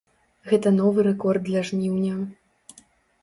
Гэта 0.51 0.71
новы 0.77 1.03
рэкорд 1.07 1.45
для 1.49 1.61
жніўня. 1.69 2.15